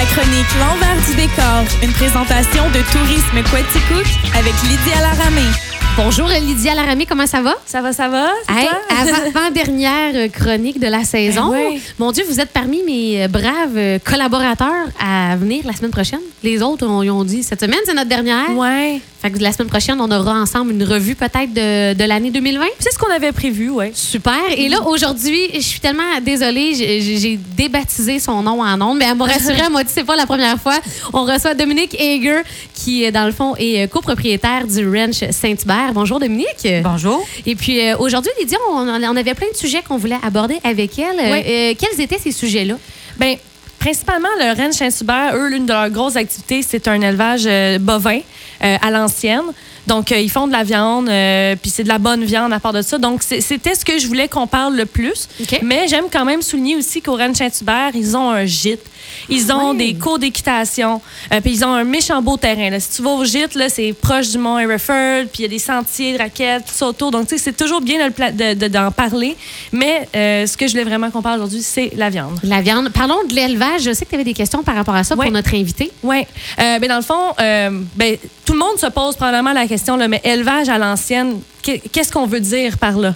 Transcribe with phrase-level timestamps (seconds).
[0.00, 5.42] La chronique L'envers du décor, une présentation de Tourisme Quaticook avec Lydia Laramé.
[5.94, 7.54] Bonjour Lydia Laramé, comment ça va?
[7.66, 8.30] Ça va, ça va?
[8.48, 11.50] Hey, avant, dernière chronique de la saison.
[11.50, 11.78] Ben.
[11.98, 16.20] Mon Dieu, vous êtes parmi mes braves collaborateurs à venir la semaine prochaine.
[16.42, 18.56] Les autres, on, ils ont dit cette semaine, c'est notre dernière.
[18.56, 19.00] Ouais.
[19.20, 22.64] Fait que la semaine prochaine, on aura ensemble une revue peut-être de, de l'année 2020.
[22.78, 23.92] C'est ce qu'on avait prévu, ouais.
[23.94, 24.32] Super.
[24.56, 29.16] Et là, aujourd'hui, je suis tellement désolée, j'ai débaptisé son nom en nom, mais elle
[29.16, 30.78] m'a rassurée, elle m'a dit c'est pas la première fois.
[31.12, 32.40] On reçoit Dominique Hager,
[32.74, 35.90] qui, euh, dans le fond, est copropriétaire du Ranch Saint-Hubert.
[35.92, 36.66] Bonjour, Dominique.
[36.82, 37.22] Bonjour.
[37.44, 40.98] Et puis euh, aujourd'hui, Lydia, on, on avait plein de sujets qu'on voulait aborder avec
[40.98, 41.18] elle.
[41.20, 41.42] Euh, Oui.
[41.46, 42.76] euh, quels étaient ces sujets-là?
[43.18, 43.36] Ben,
[43.80, 48.20] principalement, le Rennes Saint-Hubert, eux, l'une de leurs grosses activités, c'est un élevage euh, bovin
[48.62, 49.42] euh, à l'ancienne.
[49.86, 52.60] Donc, euh, ils font de la viande, euh, puis c'est de la bonne viande à
[52.60, 52.98] part de ça.
[52.98, 55.28] Donc, c'était ce que je voulais qu'on parle le plus.
[55.62, 58.84] Mais j'aime quand même souligner aussi qu'au Rennes Saint-Hubert, ils ont un gîte.
[59.28, 61.00] Ils ont des cours d'équitation.
[61.32, 62.70] euh, puis ils ont un méchant beau terrain.
[62.70, 62.78] là.
[62.78, 65.58] Si tu vas au gîte, c'est proche du mont Hereford, puis il y a des
[65.58, 67.10] sentiers de raquettes, tout ça autour.
[67.10, 69.36] Donc, tu sais, c'est toujours bien de pla- de- de- d'en parler.
[69.72, 72.38] Mais ce que je voulais vraiment qu'on parle aujourd'hui, c'est la viande.
[72.44, 72.90] La viande.
[72.90, 73.82] Parlons de l'élevage.
[73.82, 75.90] Je sais que tu avais des questions par rapport à ça pour notre invité.
[76.02, 76.22] Oui.
[76.58, 79.66] Euh, ben, dans le fond, ben, tout le monde se pose probablement la
[80.08, 83.14] mais élevage à l'ancienne, qu'est- qu'est-ce qu'on veut dire par là?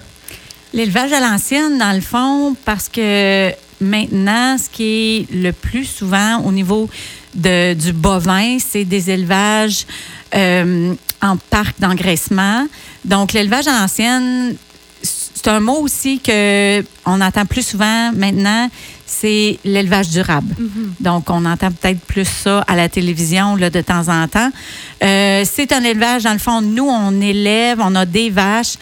[0.72, 4.82] L'élevage à l'ancienne, dans le fond, parce que maintenant, ce qui
[5.30, 6.88] est le plus souvent au niveau
[7.34, 9.86] du bovin, c'est des élevages
[10.34, 12.66] euh, en parc d'engraissement.
[13.04, 14.56] Donc, l'élevage à l'ancienne,
[15.44, 18.70] c'est un mot aussi que on entend plus souvent maintenant,
[19.04, 20.54] c'est l'élevage durable.
[21.00, 24.50] Donc, on entend peut-être plus ça à la télévision là, de temps en temps.
[25.02, 28.74] Euh, c'est un élevage, dans le fond, nous, on élève, on a des vaches,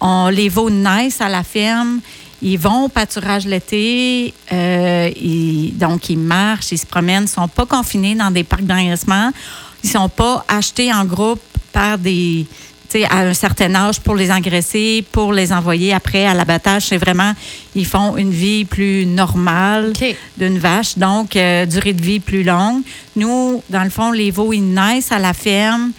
[0.00, 2.00] on les veaux naissent à la ferme.
[2.42, 7.48] Ils vont au pâturage l'été, euh, ils- donc ils marchent, ils se promènent, ils sont
[7.48, 9.30] pas confinés dans des parcs d'engraissement,
[9.84, 11.40] ils sont pas achetés en groupe
[11.72, 12.46] par des,
[13.08, 16.86] à un certain âge pour les engraisser, pour les envoyer après à l'abattage.
[16.86, 17.32] C'est vraiment,
[17.74, 19.92] ils font une vie plus normale
[20.36, 22.82] d'une vache, donc euh, durée de vie plus longue.
[23.16, 25.92] Nous, dans le fond, les veaux, ils naissent à la ferme.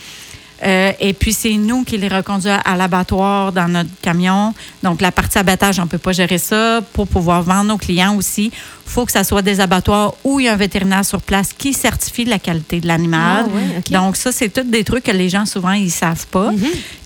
[0.63, 4.53] Euh, et puis, c'est nous qui les reconduisons à l'abattoir dans notre camion.
[4.83, 6.81] Donc, la partie abattage, on ne peut pas gérer ça.
[6.93, 10.47] Pour pouvoir vendre nos clients aussi, il faut que ça soit des abattoirs où il
[10.47, 13.45] y a un vétérinaire sur place qui certifie la qualité de l'animal.
[13.47, 13.89] Ah.
[13.91, 16.51] Donc, ça, c'est tous des trucs que les gens, souvent, ils savent pas.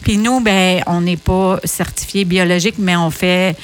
[0.04, 3.56] Puis nous, ben, on n'est pas certifié biologique, mais on fait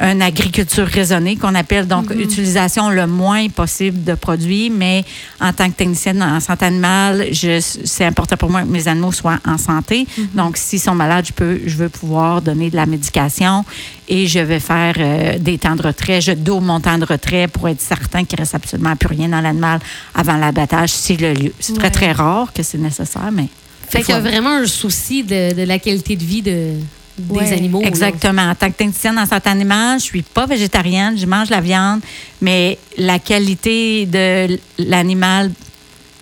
[0.00, 4.70] une agriculture raisonnée qu'on appelle donc utilisation le moins possible de produits.
[4.70, 5.04] Mais
[5.40, 9.10] en tant que technicienne en santé animale, je- c'est important pour moi que mes animaux
[9.12, 10.06] soient en santé.
[10.34, 13.64] Donc, s'ils sont malades, je peux, je veux pouvoir donner de la médication
[14.08, 16.20] et je vais faire euh, des temps de retrait.
[16.20, 19.28] Je dose mon temps de retrait pour être certain qu'il ne reste absolument plus rien
[19.28, 19.80] dans l'animal
[20.14, 21.52] avant l'abattage, si le lieu.
[21.58, 21.90] C'est très, Ouais.
[21.90, 23.48] très rare que c'est nécessaire, mais.
[23.90, 26.74] Fait qu'il y a vraiment un souci de, de la qualité de vie de,
[27.18, 27.80] des Ouais, animaux.
[27.82, 27.88] là.
[27.88, 28.42] Exactement.
[28.42, 32.00] En tant que technicienne en santé animale, je suis pas végétarienne, je mange la viande,
[32.40, 35.50] mais la qualité de l'animal,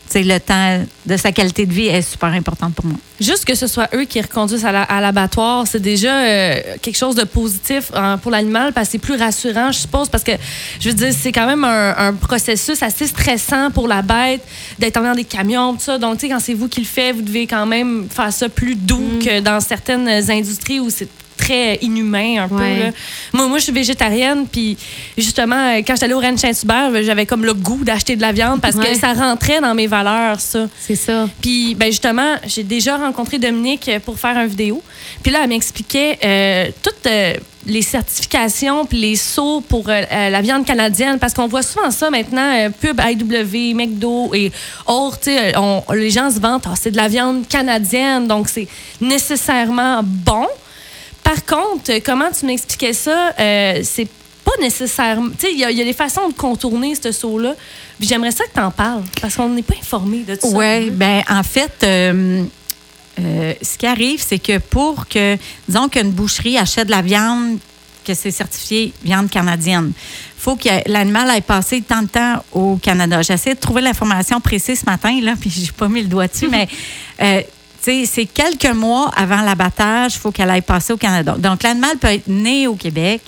[0.09, 2.97] c'est le temps de sa qualité de vie est super importante pour moi.
[3.21, 6.97] Juste que ce soit eux qui reconduisent à la- à l'abattoir, c'est déjà euh, quelque
[6.97, 10.33] chose de positif hein, pour l'animal parce que c'est plus rassurant, je suppose, parce que
[10.81, 14.43] je veux dire, c'est quand même un, un processus assez stressant pour la bête
[14.79, 15.99] d'être dans des camions, tout ça.
[15.99, 18.49] Donc, tu sais, quand c'est vous qui le faites, vous devez quand même faire ça
[18.49, 22.55] plus doux que dans certaines industries où c'est très inhumain un peu.
[22.57, 22.79] Ouais.
[22.79, 22.91] là.
[23.33, 24.77] Moi, moi, je suis végétarienne, puis
[25.19, 28.33] justement, euh, quand j'étais allée au Rennes Saint-Hubert, j'avais comme le goût d'acheter de la
[28.33, 28.93] viande parce Ouais.
[28.93, 30.67] que ça rentrait dans mes valeurs, ça.
[30.81, 31.29] C'est ça.
[31.41, 34.83] Puis, ben justement, j'ai déjà rencontré Dominique euh, pour faire une vidéo.
[35.23, 37.35] Puis là, elle m'expliquait euh, toutes euh,
[37.69, 41.19] les certifications puis les sauts pour euh, euh, la viande canadienne.
[41.19, 44.53] Parce qu'on voit souvent ça maintenant, euh, pub IW, McDo et
[44.87, 45.29] autres.
[45.57, 48.69] on- Les gens se vantent, Ah, c'est de la viande canadienne, donc c'est
[49.01, 50.47] nécessairement bon.
[51.27, 53.33] Par contre, comment tu m'expliquais ça?
[53.39, 54.09] Euh, c'est
[54.45, 55.31] pas nécessairement.
[55.31, 57.55] Tu sais, il y, a- il y a des façons de contourner ce saut-là.
[57.99, 60.57] Puis j'aimerais ça que tu en parles, parce qu'on n'est pas informé de tout ça.
[60.57, 62.45] Oui, ben en fait, euh,
[63.19, 65.37] euh, ce qui arrive, c'est que pour que,
[65.69, 67.59] disons qu'une boucherie achète de la viande,
[68.05, 72.77] que c'est certifié viande canadienne, il faut que l'animal ait passé tant de temps au
[72.77, 73.21] Canada.
[73.23, 76.47] J'essaie de trouver l'information précise ce matin, là, puis j'ai pas mis le doigt dessus,
[76.51, 76.69] mais
[77.21, 77.41] euh,
[78.07, 81.37] c'est quelques mois avant l'abattage, faut qu'elle aille passer au Canada.
[81.39, 83.23] Donc, l'animal peut être né au Québec,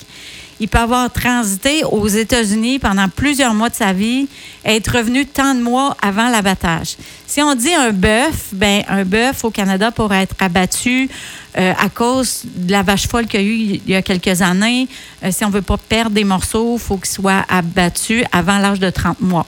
[0.59, 4.27] il peut avoir transité aux États-Unis pendant plusieurs mois de sa vie,
[4.65, 6.97] être revenu tant de mois avant l'abattage.
[7.25, 11.09] Si on dit un bœuf, ben un bœuf au Canada pourrait être abattu
[11.57, 14.41] euh, à cause de la vache folle qu'il y a eu il y a quelques
[14.41, 14.89] années.
[15.23, 18.81] Euh, si on veut pas perdre des morceaux, il faut qu'il soit abattu avant l'âge
[18.81, 19.47] de 30 mois.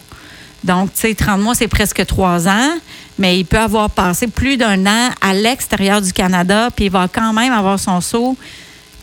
[0.63, 2.69] Donc, tu sais, 30 mois, c'est presque trois ans,
[3.17, 7.07] mais il peut avoir passé plus d'un an à l'extérieur du Canada, puis il va
[7.11, 8.37] quand même avoir son saut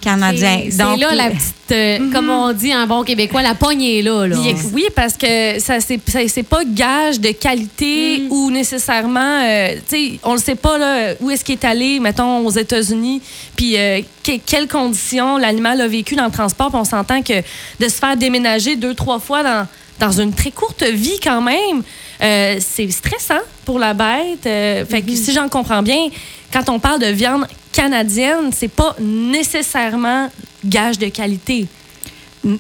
[0.01, 0.61] canadien.
[0.71, 4.03] C'est Donc, là la petite, euh, comme on dit en bon québécois, la poignée est
[4.03, 4.29] là.
[4.29, 4.37] là.
[4.55, 10.21] Puis, oui, parce que ça c'est pas gage de qualité ou nécessairement, euh, tu sais,
[10.23, 13.21] on le sait pas là, où est-ce qu'il est allé, mettons aux États-Unis,
[13.57, 16.69] puis euh, que- quelles conditions l'animal a vécu dans le transport.
[16.71, 17.35] Puis on s'entend que
[17.81, 19.67] de se faire déménager deux trois fois dans
[19.99, 21.83] dans une très courte vie quand même,
[22.23, 24.47] euh, c'est stressant pour la bête.
[24.47, 26.09] Euh, fait que si j'en comprends bien,
[26.53, 30.31] quand on parle de viande canadienne, c'est pas nécessairement
[30.65, 31.67] gage de qualité.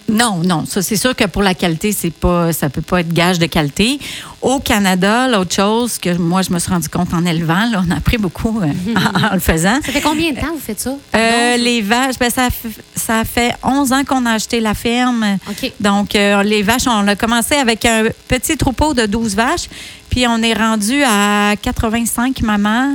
[0.09, 0.65] Non, non.
[0.67, 3.47] Ça, c'est sûr que pour la qualité, c'est pas, ça peut pas être gage de
[3.47, 3.99] qualité.
[4.43, 7.91] Au Canada, l'autre chose que moi, je me suis rendu compte en élevant, là, on
[7.91, 8.67] a appris beaucoup euh,
[8.97, 9.79] en, en le faisant.
[9.85, 10.95] Ça fait combien de temps vous faites ça?
[11.15, 12.49] Euh, les vaches, ben, ça,
[12.95, 15.39] ça fait 11 ans qu'on a acheté la ferme.
[15.81, 19.69] Donc, euh, les vaches, on a commencé avec un petit troupeau de 12 vaches,
[20.11, 22.95] puis on est rendu à 85 mamans.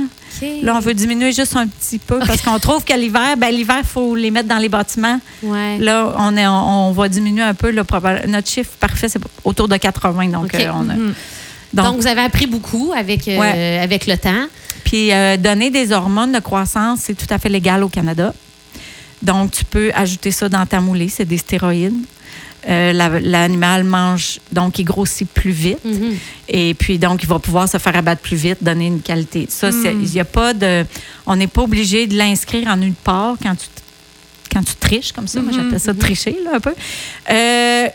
[0.62, 3.76] Là, on veut diminuer juste un petit peu parce qu'on trouve que l'hiver, ben, l'hiver,
[3.80, 5.20] il faut les mettre dans les bâtiments.
[5.42, 5.78] Ouais.
[5.78, 7.70] Là, on, est, on, on va diminuer un peu.
[7.70, 7.82] Là,
[8.26, 10.28] notre chiffre parfait, c'est autour de 80.
[10.28, 11.14] Donc, euh, on a- Mhm.
[11.72, 13.78] Donc, donc, vous avez appris beaucoup avec, euh, Ouais.
[13.82, 14.46] avec le temps.
[14.84, 18.32] puis euh, donner des hormones de croissance, c'est tout à fait légal au Canada.
[19.22, 21.94] Donc, tu peux ajouter ça dans ta moulée, c'est des stéroïdes.
[22.68, 25.84] Euh, la- L'animal mange, donc il grossit plus vite.
[25.84, 26.14] Mhm.
[26.48, 29.46] Et puis, donc, il va pouvoir se faire abattre plus vite, donner une qualité.
[29.50, 30.00] Ça, Mm.
[30.02, 30.84] il y a pas de.
[31.26, 33.66] On n'est pas obligé de l'inscrire en une part quand tu,
[34.52, 35.40] quand tu triches comme ça.
[35.42, 36.74] Moi, Mhm, j'appelle ça tricher, là, un peu.
[37.30, 37.86] Euh,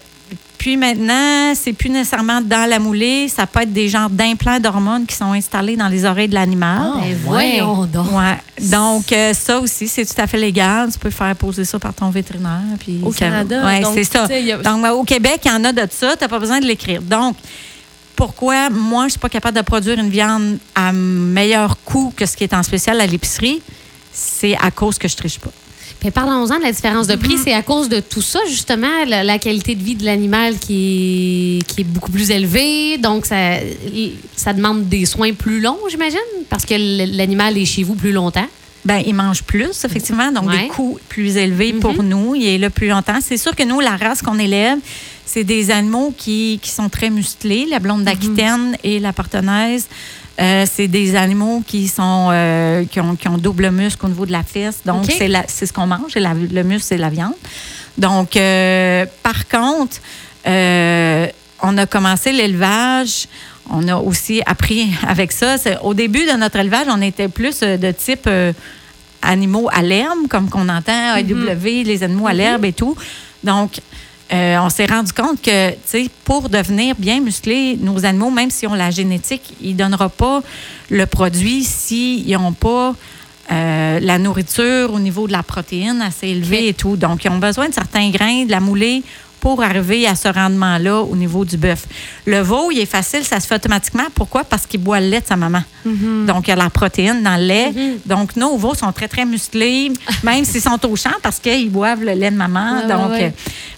[0.60, 3.28] puis maintenant, c'est plus nécessairement dans la moulée.
[3.30, 6.92] Ça peut être des genres d'implants d'hormones qui sont installés dans les oreilles de l'animal.
[6.96, 7.16] Ben, ouais.
[7.26, 8.12] voyons donc.
[8.12, 8.38] Ouais.
[8.70, 10.92] Donc, euh, ça aussi, c'est tout à fait légal.
[10.92, 12.60] Tu peux faire poser ça par ton vétérinaire.
[12.80, 14.26] Puis Au Canada, Ouais, donc, c'est ça.
[14.26, 16.16] a- Donc, au Québec, il y en a de ça.
[16.16, 17.02] Tu n'as pas besoin de l'écrire.
[17.02, 17.38] Donc,
[18.16, 22.36] pourquoi moi, je suis pas capable de produire une viande à meilleur coût que ce
[22.36, 23.62] qui est en spécial à l'épicerie?
[24.12, 25.52] C'est à cause que je triche pas.
[26.14, 27.38] Parlons-en de la différence de prix.
[27.44, 31.60] C'est à cause de tout ça, justement, la, la qualité de vie de l'animal qui
[31.60, 32.98] est, qui est beaucoup plus élevée.
[32.98, 33.58] Donc, ça,
[34.36, 36.18] ça demande des soins plus longs, j'imagine,
[36.50, 36.76] parce que
[37.18, 38.48] l'animal est chez vous plus longtemps.
[38.86, 40.62] Ben, il mange plus, effectivement, donc Ouais.
[40.64, 42.34] des coûts plus élevés pour nous.
[42.34, 43.20] Il est là plus longtemps.
[43.22, 44.78] C'est sûr que nous, la race qu'on élève,
[45.26, 49.88] c'est des animaux qui, qui sont très musclés, la blonde d'Aquitaine et la partenaise.
[50.40, 54.26] Euh, c'est des animaux qui sont euh, qui, ont, qui ont double muscle au niveau
[54.26, 54.80] de la fesse.
[54.86, 55.14] Donc, OK.
[55.18, 56.16] c'est la- c'est ce qu'on mange.
[56.16, 57.34] et la- le muscle, c'est la viande.
[57.98, 59.98] Donc, euh, par contre,
[61.62, 63.28] on a commencé l'élevage.
[63.70, 65.56] On a aussi appris avec ça.
[65.84, 68.30] Au début de notre élevage, on était plus de type
[69.22, 72.96] animaux à l'herbe, comme qu'on entend, AW, les animaux à l'herbe et tout.
[73.44, 73.80] Donc,
[74.32, 78.52] euh, on s'est rendu compte que, tu sais, pour devenir bien musclés, nos animaux, même
[78.52, 80.42] si on la génétique, ils ne donneront pas
[80.90, 82.94] le produit s'ils n'ont pas
[83.52, 86.96] euh, la nourriture au niveau de la protéine assez élevée et tout.
[86.96, 89.02] Donc, ils ont besoin de certains grains, de la moulée
[89.40, 91.86] pour arriver à ce rendement-là au niveau du bœuf.
[92.26, 94.04] Le veau, il est facile, ça se fait automatiquement.
[94.14, 94.44] Pourquoi?
[94.44, 95.64] Parce qu'il boit le lait de sa maman.
[95.86, 97.74] Donc, il y a la protéine dans le lait.
[98.06, 99.92] Donc, nos veaux sont très, très musclés,
[100.24, 102.82] même s'ils sont au champ parce qu'ils boivent le lait de maman.
[102.82, 103.24] Ouais, donc, ouais.
[103.26, 103.30] euh,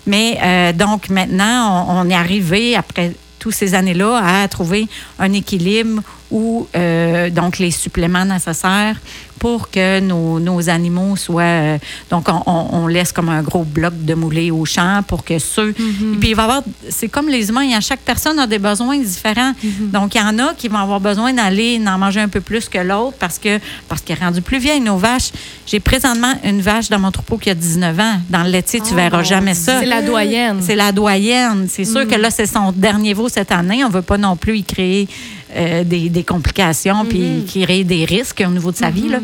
[0.07, 4.87] mais euh, donc, maintenant, on, on est arrivé, après toutes ces années-là, à trouver
[5.17, 8.97] un équilibre où, euh, donc, les suppléments nécessaires
[9.41, 11.41] pour que nos, nos animaux soient.
[11.41, 11.77] euh,
[12.11, 15.71] donc, on, laisse comme un gros bloc de moulé au champ pour que ceux.
[15.71, 16.61] Et puis, il va y avoir.
[16.89, 19.53] C'est comme les humains, a- chaque personne a des besoins différents.
[19.63, 22.69] Donc, il y en a qui vont avoir besoin d'aller en manger un peu plus
[22.69, 25.31] que l'autre parce que parce qu'elle est rendue plus vieille, nos vaches.
[25.65, 28.17] J'ai présentement une vache dans mon troupeau qui a 19 ans.
[28.29, 29.79] Dans le laitier, tu Oh, verras jamais ça.
[29.79, 30.59] C'est la doyenne.
[30.61, 31.65] C'est la doyenne.
[31.67, 33.83] C'est sûr que là, c'est son dernier veau cette année.
[33.83, 35.07] On ne veut pas non plus y créer
[35.55, 39.09] euh, des, des complications puis créer des risques au niveau de sa vie.
[39.09, 39.19] Là.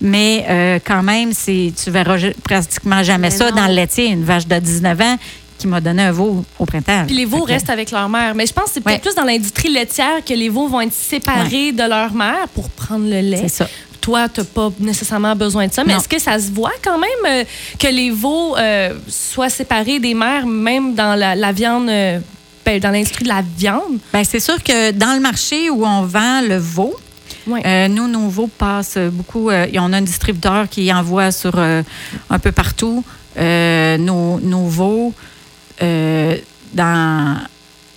[0.00, 3.56] Mais euh, quand même, c'est, tu verras pratiquement jamais Mais ça non.
[3.56, 4.06] dans le laitier.
[4.06, 5.16] Une vache de 19 ans
[5.58, 7.04] qui m'a donné un veau au printemps.
[7.06, 8.34] Puis les veaux restent avec leur mère.
[8.34, 9.12] Mais je pense que c'est peut-être Ouais.
[9.12, 13.04] plus dans l'industrie laitière que les veaux vont être séparés de leur mère pour prendre
[13.08, 13.38] le lait.
[13.42, 13.68] C'est ça.
[14.00, 15.84] Toi, tu n'as pas nécessairement besoin de ça.
[15.84, 17.44] Mais est-ce que ça se voit quand même euh,
[17.78, 22.18] que les veaux euh, soient séparés des mères, même dans la, la viande, euh,
[22.66, 23.98] ben, dans l'industrie de la viande?
[24.12, 26.92] Ben, c'est sûr que dans le marché où on vend le veau,
[27.46, 27.62] Ouais.
[27.66, 29.50] euh, nous, nos veaux passent beaucoup.
[29.50, 31.82] euh, et on a un distributeur qui envoie sur euh,
[32.30, 33.04] un peu partout
[33.38, 35.12] euh, nos, veaux.
[35.82, 36.36] euh,
[36.72, 37.38] dans,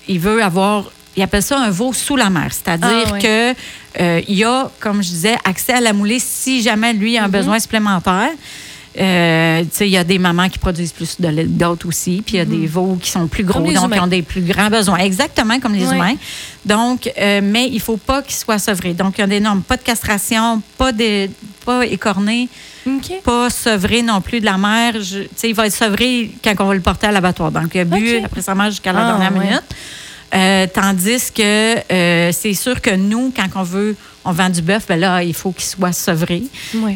[0.08, 0.86] il veut avoir.
[1.18, 2.50] Il appelle ça un veau sous la mer.
[2.52, 3.20] C'est-à-dire Ah, ouais.
[3.22, 7.24] que il y a, comme je disais, accès à la moulée si jamais lui a
[7.24, 8.32] un besoin supplémentaire.
[8.98, 12.38] Euh, il y a des mamans qui produisent plus de lait d'autres aussi, puis il
[12.38, 13.90] y a des veaux qui sont plus gros, donc humains.
[13.90, 15.00] qui ont des plus grands besoins.
[15.00, 16.16] Exactement comme les humains.
[16.66, 18.94] Donc, euh, mais il faut pas qu'ils soient sevrés.
[18.94, 19.62] Donc, il y a des normes.
[19.62, 21.30] Pas de castration, pas, de,
[21.66, 22.48] pas écorné,
[23.24, 24.94] pas sevré non plus de la mère.
[25.02, 27.52] Je- il va être sevré quand on va le porter à l'abattoir.
[27.52, 29.46] Donc, il a bu après sa mère jusqu'à la Ah, dernière ouais.
[29.48, 29.64] minute.
[30.34, 34.86] Euh, tandis que euh, c'est sûr que nous, quand on veut, on vend du bœuf,
[34.88, 36.42] ben là, il faut qu'il soit sevré.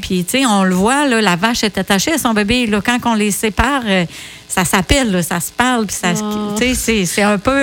[0.02, 2.66] Puis, tu sais, on le voit, là, la vache est attachée à son bébé.
[2.66, 4.06] Là, quand on les sépare, euh,
[4.48, 6.56] ça s'appelle, ça se parle, puis ça, Oh.
[6.60, 7.62] tu sais, c'est- un peu...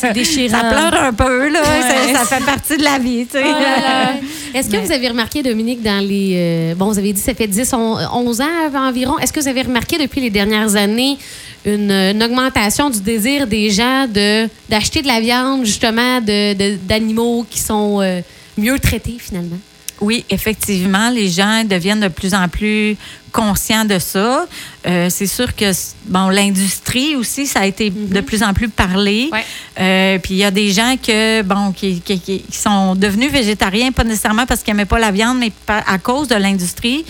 [0.00, 0.58] C'est déchirant.
[0.60, 1.60] ça pleure un peu, là.
[1.62, 2.12] Ouais.
[2.12, 3.44] Ça, ça fait partie de la vie, tu sais.
[3.46, 4.24] Oh.
[4.54, 6.74] Est-ce que vous avez remarqué, Dominique, dans les.
[6.76, 9.16] bon, vous avez dit ça fait 10, on- 11 ans environ.
[9.20, 11.16] Est-ce que vous avez remarqué depuis les dernières années
[11.64, 17.46] une, une augmentation du désir des gens de d'acheter de la viande, justement, de- d'animaux
[17.48, 18.20] qui sont euh,
[18.58, 19.58] mieux traités, finalement?
[20.00, 22.96] Oui, effectivement, les gens deviennent de plus en plus
[23.30, 24.46] conscients de ça.
[24.86, 25.70] Euh, c'est sûr que
[26.06, 29.28] bon, l'industrie aussi, ça a été de plus en plus parlé.
[29.32, 29.44] Ouais.
[29.80, 34.04] Euh, puis il y a des gens que bon qui, qui- sont devenus végétariens, pas
[34.04, 37.04] nécessairement parce qu'ils n'aimaient pas la viande, mais à cause de l'industrie.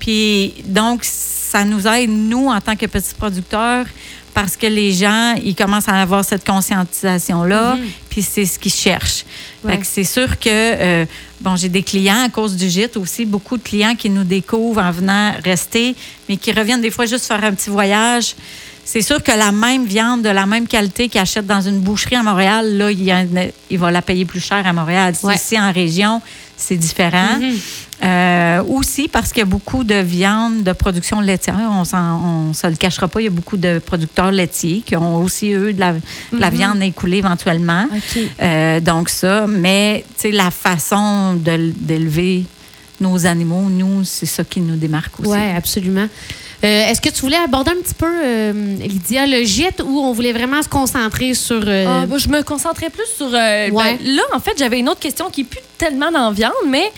[0.00, 1.04] Puis donc
[1.54, 3.86] ça nous aide nous en tant que petits producteurs
[4.34, 7.78] parce que les gens ils commencent à avoir cette conscientisation là,
[8.10, 9.24] puis c'est ce qu'ils cherchent.
[9.62, 9.78] Ouais.
[9.84, 11.06] c'est sûr que euh,
[11.40, 14.82] bon j'ai des clients à cause du gîte aussi, beaucoup de clients qui nous découvrent
[14.82, 15.94] en venant rester,
[16.28, 18.34] mais qui reviennent des fois juste faire un petit voyage.
[18.84, 22.16] C'est sûr que la même viande de la même qualité qu'ils achètent dans une boucherie
[22.16, 25.14] à Montréal, là, il, y va la payer plus cher à Montréal.
[25.22, 25.36] Ouais.
[25.36, 26.20] Ici, en région,
[26.64, 27.38] c'est différent.
[27.40, 27.54] Mhm.
[28.04, 31.56] Euh, aussi parce qu'il y a beaucoup de viande de production laitière.
[31.70, 35.22] On ne se le cachera pas, il y a beaucoup de producteurs laitiers qui ont
[35.22, 36.00] aussi, eux, de la, de
[36.32, 37.86] la viande écoulée éventuellement.
[38.42, 42.44] Euh, donc ça, mais tu sais, la façon d'élever
[43.00, 45.30] nos animaux, nous, c'est ça qui nous démarque aussi.
[45.30, 46.08] Oui, absolument.
[46.64, 50.12] Euh, Est-ce que tu voulais aborder un petit peu, euh, Lydia, le gîte où on
[50.12, 51.62] voulait vraiment se concentrer sur.
[51.66, 53.26] euh, Ah, bah, je me concentrais plus sur.
[53.26, 53.98] euh, Ouais.
[53.98, 56.52] ben, là, en fait, j'avais une autre question qui est plus tellement dans la viande,
[56.66, 56.90] mais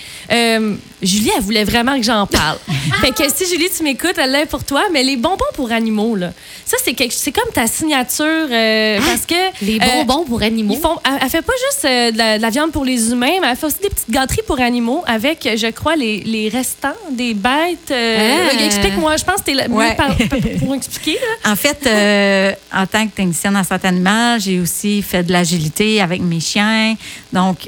[1.03, 2.59] Julie, elle voulait vraiment que j'en parle.
[3.01, 4.83] fait que si Julie, tu m'écoutes, elle l'est pour toi.
[4.93, 6.33] Mais les bonbons pour animaux, là,
[6.67, 9.35] ça, c'est quelque- c'est comme ta signature euh, parce que.
[9.65, 10.75] les euh, bonbons pour animaux.
[10.77, 13.11] Ils font, elle, elle fait pas juste euh, de, la, de la viande pour les
[13.13, 16.49] humains, mais elle fait aussi des petites gâteries pour animaux avec, je crois, les, les
[16.49, 17.91] restants des bêtes.
[17.93, 18.65] Euh, Ah.
[18.65, 19.95] Explique-moi, je pense que t'es la mieux Ouais.
[19.95, 20.17] par-
[20.59, 21.15] pour expliquer.
[21.45, 21.53] Là.
[21.53, 26.01] En fait, euh, en tant que technicienne en santé animale, j'ai aussi fait de l'agilité
[26.01, 26.95] avec mes chiens.
[27.33, 27.59] Donc,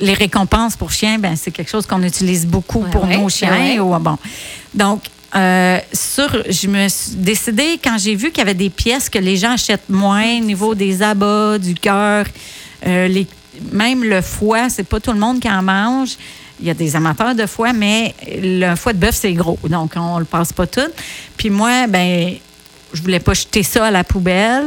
[0.00, 3.28] les récompenses pour chiens, ben, c'est quelque chose qu'on utilise beaucoup Ouais, pour ouais, nos
[3.28, 3.52] chiens.
[3.52, 3.78] ouais.
[3.78, 4.16] Ou, bon.
[4.74, 5.02] Donc,
[5.36, 9.18] euh, sur, je me suis décidée, quand j'ai vu qu'il y avait des pièces que
[9.18, 12.26] les gens achètent moins, au niveau des abats, du cœur,
[12.86, 13.26] euh, les,
[13.72, 16.16] même le foie, c'est pas tout le monde qui en mange.
[16.60, 19.58] Il y a des amateurs de foie, mais le foie de bœuf, c'est gros.
[19.64, 20.80] Donc, on le passe pas tout.
[21.36, 22.36] Puis moi, ben
[22.94, 24.66] je voulais pas jeter ça à la poubelle.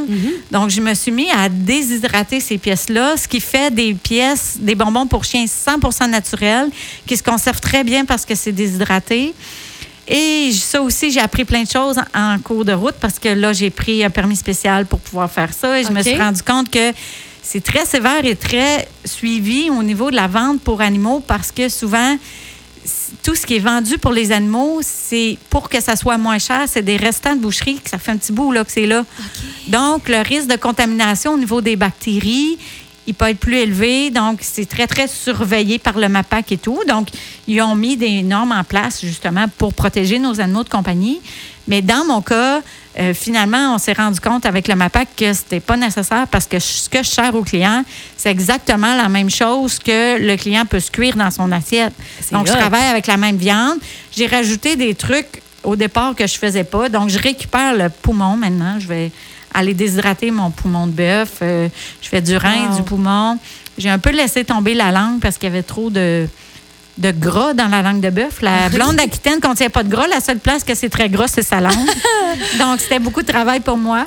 [0.52, 4.76] Donc, je me suis mis à déshydrater ces pièces-là, ce qui fait des pièces, des
[4.76, 6.70] bonbons pour chiens 100% naturels,
[7.06, 9.34] qui se conservent très bien parce que c'est déshydraté.
[10.08, 13.30] Et ça aussi, j'ai appris plein de choses en en cours de route parce que
[13.30, 15.80] là, j'ai pris un permis spécial pour pouvoir faire ça.
[15.80, 16.94] Et je me suis rendu compte que
[17.42, 21.70] c'est très sévère et très suivi au niveau de la vente pour animaux parce que
[21.70, 22.18] souvent,
[23.24, 26.66] tout ce qui est vendu pour les animaux, c'est pour que ça soit moins cher,
[26.68, 29.06] c'est des restants de boucherie, que ça fait un petit bout là, que c'est là.
[29.68, 32.58] Donc, le risque de contamination au niveau des bactéries,
[33.08, 34.10] il peut être plus élevé.
[34.12, 36.80] Donc, c'est très, très surveillé par le MAPAC et tout.
[36.88, 37.08] Donc,
[37.48, 41.22] ils ont mis des normes en place justement pour protéger nos animaux de compagnie.
[41.68, 42.62] Mais dans mon cas,
[43.00, 46.60] euh, finalement, on s'est rendu compte avec le MAPAC que c'était pas nécessaire parce que
[46.60, 47.84] ce que je sers au client,
[48.16, 51.94] c'est exactement la même chose que le client peut se cuire dans son assiette.
[52.32, 53.80] Donc, je travaille avec la même viande.
[54.16, 56.90] J'ai rajouté des trucs au départ que je faisais pas.
[56.90, 58.80] Donc, je récupère le poumon maintenant.
[58.80, 59.12] Je vais
[59.54, 61.38] aller déshydrater mon poumon de bœuf.
[61.42, 61.68] Euh,
[62.02, 62.76] je fais du rein, Wow.
[62.78, 63.38] du poumon.
[63.78, 66.28] J'ai un peu laissé tomber la langue parce qu'il y avait trop de,
[66.98, 68.42] de gras dans la langue de bœuf.
[68.42, 70.08] La blonde d'Aquitaine ne contient pas de gras.
[70.08, 71.74] La seule place que c'est très gras, c'est sa langue.
[72.60, 74.06] Donc, c'était beaucoup de travail pour moi.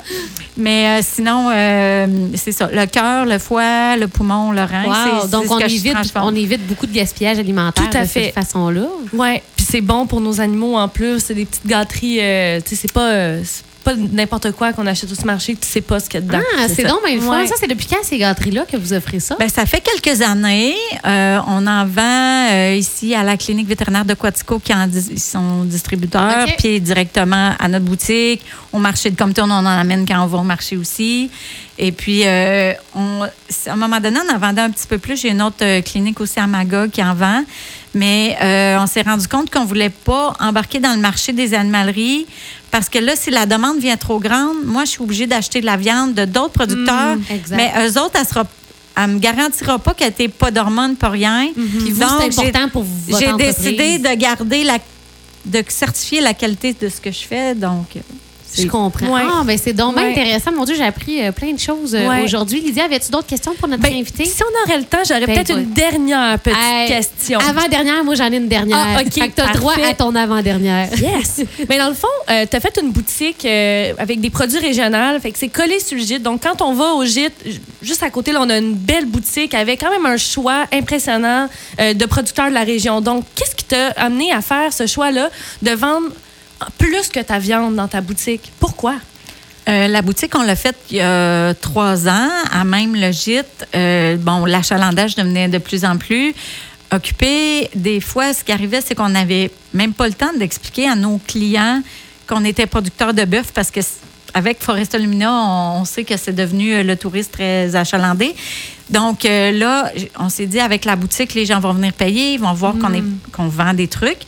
[0.57, 2.05] Mais euh, sinon, euh,
[2.35, 2.69] c'est ça.
[2.71, 4.83] Le cœur, le foie, le poumon, le rein.
[5.21, 5.27] Wow.
[5.27, 6.27] Donc, ce on évite, transforme.
[6.27, 8.85] on évite beaucoup de gaspillage alimentaire Tout à de cette façon-là.
[9.13, 11.19] Ouais, puis c'est bon pour nos animaux en plus.
[11.23, 12.17] C'est des petites gâteries.
[12.21, 13.41] euh, tu sais, c'est pas, euh,
[13.83, 15.55] pas n'importe quoi qu'on achète au marché.
[15.55, 16.39] Tu sais pas ce qu'il y a dedans.
[16.57, 16.99] Ah, c'est donc.
[17.03, 17.47] Ouais.
[17.47, 19.35] Ça, c'est depuis quand ces gâteries-là que vous offrez ça?
[19.39, 20.75] Ben, ça fait quelques années.
[21.05, 25.19] Euh, on en vend euh, ici à la clinique vétérinaire de Quatico qui en dis-
[25.19, 28.41] sont distributeurs, puis directement à notre boutique.
[28.71, 31.29] Au marché de Compton, on en amène quand on va au marché aussi.
[31.77, 35.19] Et puis, euh, on, à un moment donné, on en vendait un petit peu plus.
[35.19, 37.43] J'ai une autre euh, clinique aussi à Magog qui en vend.
[37.93, 42.25] Mais euh, on s'est rendu compte qu'on voulait pas embarquer dans le marché des animaleries
[42.71, 45.65] parce que là, si la demande vient trop grande, moi, je suis obligée d'acheter de
[45.65, 47.17] la viande de d'autres producteurs.
[47.17, 48.45] Mm, mais eux autres, elle sera
[48.97, 51.49] elle me garantira pas qu'elle n'était pas d'hormones, pas rien.
[51.53, 54.79] Puis vous, Donc, important pour votre J'ai décidé de garder la
[55.45, 57.55] de certifier la qualité de ce que je fais.
[57.55, 57.97] Donc,
[58.57, 59.07] Je comprends.
[59.07, 59.21] Ouais.
[59.29, 60.11] Ah, ben c'est donc Ouais.
[60.11, 60.51] intéressant.
[60.51, 62.23] Mon Dieu, j'ai appris euh, plein de choses euh, Ouais.
[62.23, 62.59] aujourd'hui.
[62.61, 64.25] Lydia, avais-tu d'autres questions pour notre Ben, invité?
[64.25, 67.39] si on aurait le temps, j'aurais Ben, peut-être une dernière petite Hey, question.
[67.39, 68.77] Avant-dernière, moi, j'en ai une dernière.
[68.97, 70.89] Ah, OK, Fait que t'as droit à ton avant-dernière.
[70.99, 71.41] Yes!
[71.69, 75.19] Mais dans le fond, tu as fait une boutique euh, avec des produits régionaux.
[75.21, 76.23] Fait que c'est collé sur le gîte.
[76.23, 77.33] Donc, quand on va au gîte,
[77.81, 81.47] juste à côté, là, on a une belle boutique avec quand même un choix impressionnant
[81.79, 83.01] euh, de producteurs de la région.
[83.01, 85.29] Donc, qu'est-ce qui t'a amené à faire ce choix-là
[85.61, 86.07] de vendre
[86.77, 88.51] plus que ta viande dans ta boutique?
[88.59, 88.95] Pourquoi?
[89.69, 93.67] Euh, la boutique, on l'a faite il y a trois ans, à même le gîte.
[93.75, 96.33] Euh, bon, l'achalandage devenait de plus en plus
[96.91, 97.69] occupé.
[97.75, 101.19] Des fois, ce qui arrivait, c'est qu'on n'avait même pas le temps d'expliquer à nos
[101.19, 101.81] clients
[102.27, 103.81] qu'on était producteur de bœuf parce que
[104.33, 105.31] avec Forest Lumina,
[105.77, 108.33] on, sait que c'est devenu euh, le touriste très achalandé.
[108.89, 112.39] Donc euh, là, on s'est dit avec la boutique, les gens vont venir payer, ils
[112.39, 112.91] vont voir qu'on
[113.31, 114.21] qu'on vend des trucs.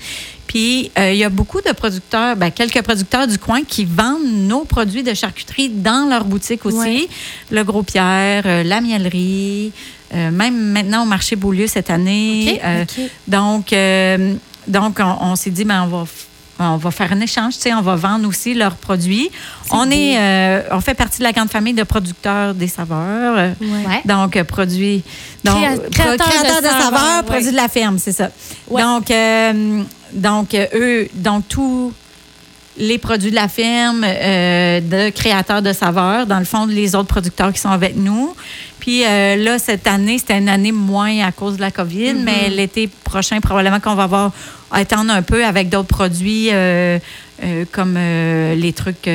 [0.53, 4.22] Puis euh, il y a beaucoup de producteurs, ben, quelques producteurs du coin qui vendent
[4.48, 6.77] nos produits de charcuterie dans leur boutique aussi.
[6.77, 7.07] Ouais.
[7.50, 9.72] Le Gros Pierre, euh, la miellerie,
[10.13, 12.62] euh, même maintenant au marché Beaulieu cette année.
[13.27, 13.74] Donc,
[14.67, 16.05] donc on, on s'est dit, ben, on va.
[16.60, 19.31] On va faire un échange, tu sais, on va vendre aussi leurs produits.
[19.72, 23.36] On est, euh, on fait partie de la grande famille de producteurs des saveurs.
[23.36, 24.01] euh, Ouais.
[24.05, 25.01] donc, euh, produits.
[25.43, 25.55] Donc,
[25.91, 27.24] créateurs de créateurs de, saveurs, ouais.
[27.25, 28.29] produits de la ferme, c'est ça.
[28.69, 28.83] Ouais.
[28.83, 29.10] Donc,
[30.13, 31.93] donc euh, eux, donc tous
[32.77, 37.08] les produits de la ferme, euh, de créateurs de saveurs, dans le fond, les autres
[37.08, 38.36] producteurs qui sont avec nous.
[38.79, 42.24] Puis euh, là, cette année, c'était une année moins à cause de la COVID, Mm-hmm.
[42.24, 44.32] mais l'été prochain, probablement qu'on va avoir
[44.72, 46.98] attendre un peu avec d'autres produits euh,
[47.72, 49.08] comme les trucs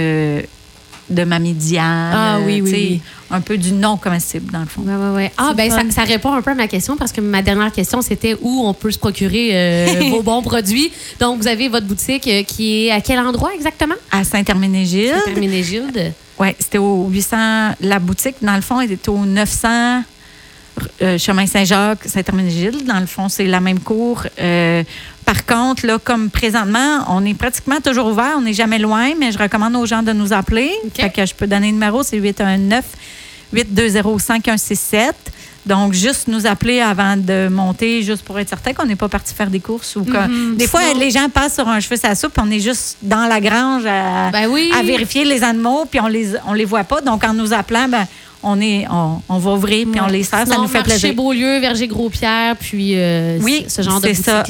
[1.11, 2.13] de Mamie Diane.
[2.15, 3.01] Ah oui, euh, oui, oui.
[3.31, 4.83] Un peu du non comestible, dans le fond.
[4.83, 5.33] Ouais, ouais, ouais.
[5.37, 8.37] Ah, ben, ça, répond un peu à ma question parce que ma dernière question, c'était
[8.41, 10.91] où on peut se procurer euh, vos bons produits.
[11.21, 13.95] Donc, vous avez votre boutique euh, qui est à quel endroit exactement?
[14.11, 15.15] À Saint-Herménégilde.
[15.25, 16.13] Saint-Herménégilde.
[16.39, 17.37] Oui, c'était au 800.
[17.81, 20.03] La boutique, dans le fond, était au 900
[21.03, 22.85] euh, chemin Saint-Jacques, Saint-Herménégilde.
[22.87, 24.23] Dans le fond, c'est la même cour.
[24.41, 24.83] Euh,
[25.25, 28.35] par contre, là, comme présentement, on est pratiquement toujours ouvert.
[28.39, 30.71] On n'est jamais loin, mais je recommande aux gens de nous appeler.
[30.95, 32.85] Fait que je peux donner le numéro, c'est 819
[33.53, 35.15] 820 5167.
[35.67, 39.35] Donc, juste nous appeler avant de monter, juste pour être certain qu'on n'est pas parti
[39.35, 39.97] faire des courses.
[39.97, 40.57] ou que- Mhm.
[40.57, 42.97] Des fois, Sinon- les gens passent sur un cheveu sa soupe, puis on est juste
[43.03, 44.71] dans la grange à, Ben oui.
[44.79, 47.03] à vérifier les animaux, puis on les, on les voit pas.
[47.03, 48.07] Donc, en nous appelant, ben,
[48.43, 50.41] on, est, on, on va ouvrir, puis on les sert.
[50.41, 51.15] Ça Sinon, nous fait marché plaisir.
[51.15, 54.45] Beaulieu, Verger Gros-Pierre, puis euh, Oui, ce genre de c'est ça.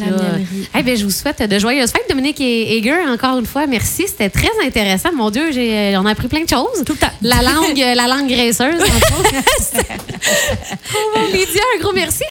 [0.76, 3.66] Eh bien, je vous souhaite de joyeuses fêtes, Dominique et Eger, encore une fois.
[3.66, 5.10] Merci, c'était très intéressant.
[5.14, 6.84] Mon Dieu, j'ai, on a appris plein de choses.
[6.84, 7.12] Tout le temps.
[7.22, 9.32] La langue, la langue graisseuse, autres.
[11.32, 12.24] Lydia, un gros merci.